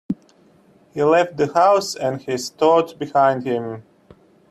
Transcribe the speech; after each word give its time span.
He 0.95 1.03
left 1.03 1.37
the 1.37 1.53
house 1.53 1.93
and 1.95 2.19
his 2.23 2.49
thoughts 2.49 2.91
behind 2.91 3.43
him. 3.45 3.83